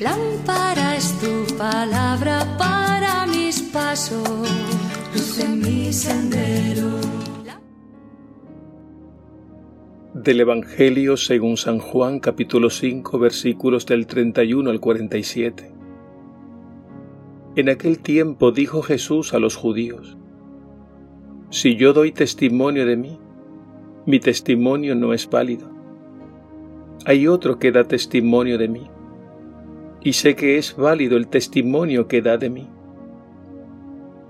[0.00, 4.28] Lámpara es tu palabra para mis pasos,
[5.14, 6.90] luz en mi sendero.
[10.12, 15.72] Del Evangelio según San Juan capítulo 5 versículos del 31 al 47.
[17.56, 20.18] En aquel tiempo dijo Jesús a los judíos,
[21.48, 23.18] Si yo doy testimonio de mí,
[24.04, 25.70] mi testimonio no es válido.
[27.06, 28.90] Hay otro que da testimonio de mí
[30.02, 32.68] y sé que es válido el testimonio que da de mí.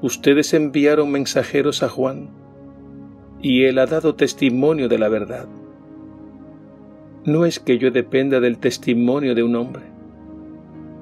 [0.03, 2.31] Ustedes enviaron mensajeros a Juan,
[3.41, 5.47] y él ha dado testimonio de la verdad.
[7.25, 9.85] No es que yo dependa del testimonio de un hombre.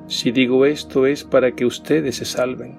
[0.07, 2.77] Si digo esto es para que ustedes se salven.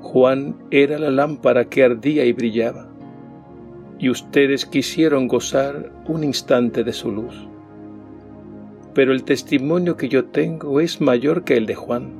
[0.00, 2.88] Juan era la lámpara que ardía y brillaba,
[3.98, 7.48] y ustedes quisieron gozar un instante de su luz
[8.94, 12.12] pero el testimonio que yo tengo es mayor que el de Juan.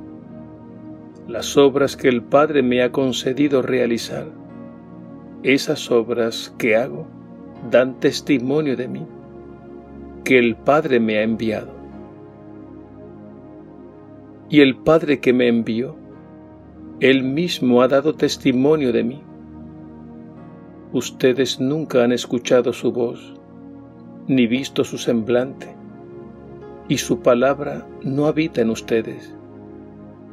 [1.27, 4.27] Las obras que el Padre me ha concedido realizar,
[5.41, 7.07] esas obras que hago,
[7.71, 9.05] dan testimonio de mí,
[10.25, 11.73] que el Padre me ha enviado.
[14.49, 15.95] Y el Padre que me envió,
[16.99, 19.21] Él mismo ha dado testimonio de mí.
[20.91, 23.33] Ustedes nunca han escuchado su voz,
[24.27, 25.84] ni visto su semblante
[26.87, 29.33] y su palabra no habita en ustedes,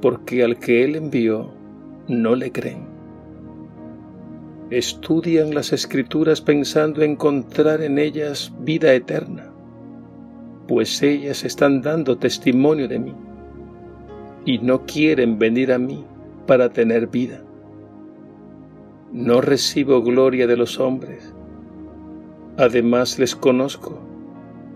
[0.00, 1.50] porque al que Él envió
[2.08, 2.86] no le creen.
[4.70, 9.50] Estudian las escrituras pensando encontrar en ellas vida eterna,
[10.68, 13.14] pues ellas están dando testimonio de mí
[14.44, 16.04] y no quieren venir a mí
[16.46, 17.42] para tener vida.
[19.12, 21.34] No recibo gloria de los hombres,
[22.56, 24.11] además les conozco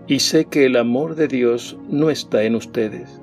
[0.07, 3.21] y sé que el amor de Dios no está en ustedes.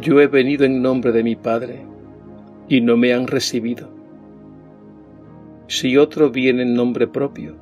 [0.00, 1.82] Yo he venido en nombre de mi Padre
[2.68, 3.88] y no me han recibido.
[5.68, 7.54] Si otro viene en nombre propio,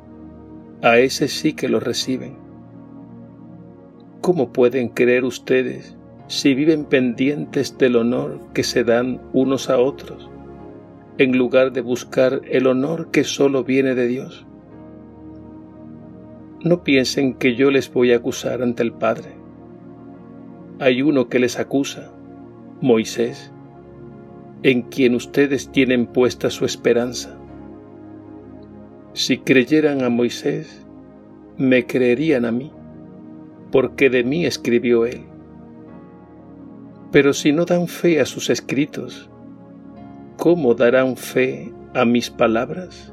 [0.80, 2.36] a ese sí que lo reciben.
[4.22, 5.96] ¿Cómo pueden creer ustedes
[6.28, 10.30] si viven pendientes del honor que se dan unos a otros,
[11.18, 14.47] en lugar de buscar el honor que solo viene de Dios?
[16.62, 19.30] No piensen que yo les voy a acusar ante el Padre.
[20.80, 22.12] Hay uno que les acusa,
[22.80, 23.52] Moisés,
[24.62, 27.38] en quien ustedes tienen puesta su esperanza.
[29.12, 30.84] Si creyeran a Moisés,
[31.56, 32.72] me creerían a mí,
[33.70, 35.22] porque de mí escribió él.
[37.10, 39.30] Pero si no dan fe a sus escritos,
[40.36, 43.12] ¿cómo darán fe a mis palabras?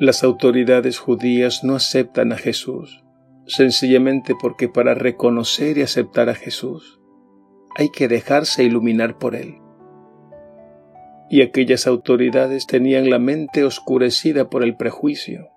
[0.00, 3.04] Las autoridades judías no aceptan a Jesús,
[3.46, 6.98] sencillamente porque para reconocer y aceptar a Jesús
[7.76, 9.58] hay que dejarse iluminar por Él.
[11.30, 15.50] Y aquellas autoridades tenían la mente oscurecida por el prejuicio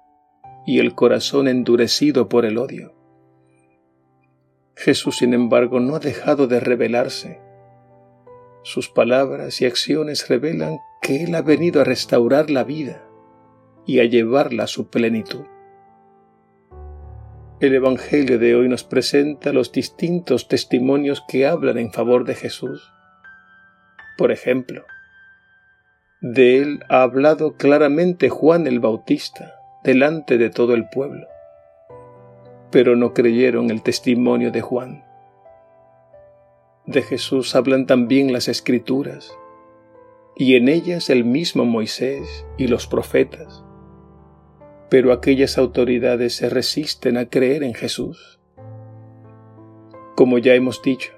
[0.67, 2.93] y el corazón endurecido por el odio.
[4.75, 7.39] Jesús, sin embargo, no ha dejado de revelarse.
[8.61, 13.06] Sus palabras y acciones revelan que Él ha venido a restaurar la vida
[13.87, 15.45] y a llevarla a su plenitud.
[17.59, 22.93] El Evangelio de hoy nos presenta los distintos testimonios que hablan en favor de Jesús.
[24.15, 24.83] Por ejemplo,
[26.21, 31.27] de él ha hablado claramente Juan el Bautista delante de todo el pueblo,
[32.69, 35.05] pero no creyeron el testimonio de Juan.
[36.85, 39.31] De Jesús hablan también las escrituras,
[40.35, 43.63] y en ellas el mismo Moisés y los profetas
[44.89, 48.39] pero aquellas autoridades se resisten a creer en Jesús.
[50.15, 51.11] Como ya hemos dicho,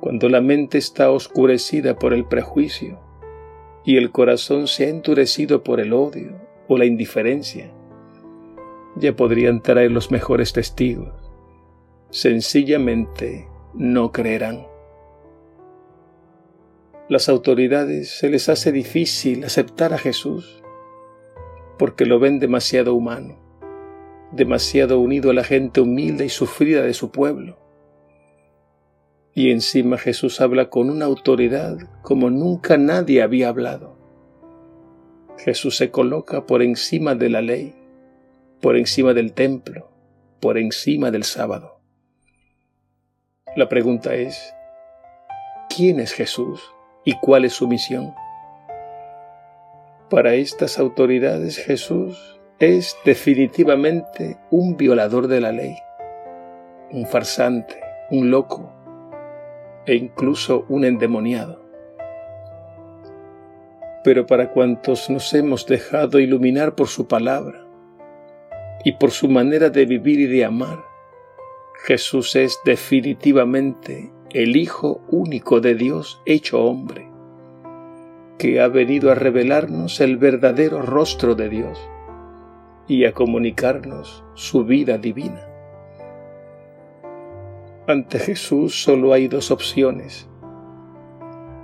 [0.00, 3.00] cuando la mente está oscurecida por el prejuicio
[3.84, 7.72] y el corazón se ha endurecido por el odio o la indiferencia,
[8.96, 11.12] ya podrían traer los mejores testigos.
[12.10, 14.66] Sencillamente no creerán.
[17.08, 20.62] Las autoridades se les hace difícil aceptar a Jesús
[21.78, 23.38] porque lo ven demasiado humano,
[24.32, 27.58] demasiado unido a la gente humilde y sufrida de su pueblo.
[29.32, 33.96] Y encima Jesús habla con una autoridad como nunca nadie había hablado.
[35.38, 37.74] Jesús se coloca por encima de la ley,
[38.60, 39.92] por encima del templo,
[40.40, 41.80] por encima del sábado.
[43.54, 44.52] La pregunta es,
[45.74, 46.60] ¿quién es Jesús
[47.04, 48.12] y cuál es su misión?
[50.10, 55.76] Para estas autoridades Jesús es definitivamente un violador de la ley,
[56.90, 57.78] un farsante,
[58.10, 58.72] un loco
[59.84, 61.62] e incluso un endemoniado.
[64.02, 67.66] Pero para cuantos nos hemos dejado iluminar por su palabra
[68.84, 70.82] y por su manera de vivir y de amar,
[71.84, 77.07] Jesús es definitivamente el Hijo único de Dios hecho hombre
[78.38, 81.90] que ha venido a revelarnos el verdadero rostro de Dios
[82.86, 85.46] y a comunicarnos su vida divina.
[87.86, 90.28] Ante Jesús solo hay dos opciones.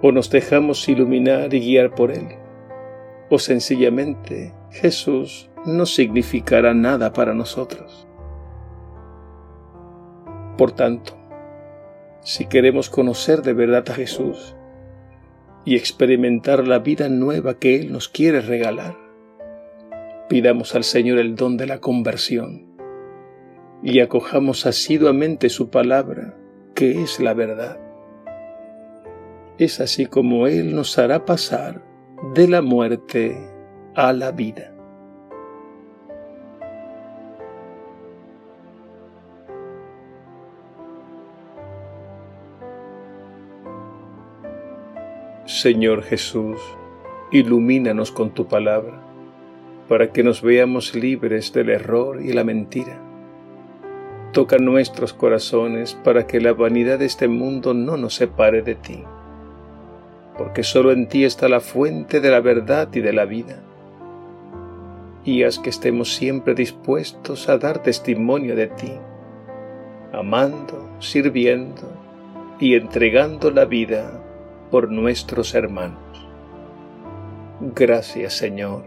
[0.02, 2.28] O nos dejamos iluminar y guiar por Él,
[3.30, 8.06] o sencillamente Jesús no significará nada para nosotros.
[10.58, 11.16] Por tanto,
[12.20, 14.56] si queremos conocer de verdad a Jesús,
[15.64, 18.96] y experimentar la vida nueva que Él nos quiere regalar.
[20.28, 22.66] Pidamos al Señor el don de la conversión
[23.82, 26.34] y acojamos asiduamente su palabra,
[26.74, 27.78] que es la verdad.
[29.58, 31.82] Es así como Él nos hará pasar
[32.34, 33.36] de la muerte
[33.94, 34.73] a la vida.
[45.54, 46.58] Señor Jesús,
[47.30, 49.00] ilumínanos con tu palabra,
[49.88, 53.00] para que nos veamos libres del error y la mentira.
[54.32, 59.04] Toca nuestros corazones para que la vanidad de este mundo no nos separe de ti,
[60.36, 63.62] porque solo en ti está la fuente de la verdad y de la vida.
[65.24, 68.92] Y haz que estemos siempre dispuestos a dar testimonio de ti,
[70.12, 71.92] amando, sirviendo
[72.58, 74.23] y entregando la vida
[74.74, 76.00] por nuestros hermanos.
[77.60, 78.82] Gracias Señor.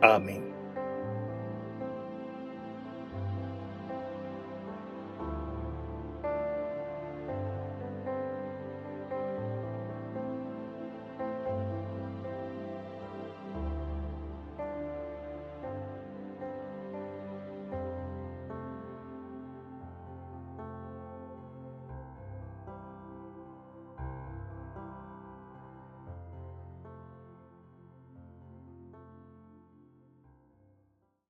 [0.00, 0.43] Amén.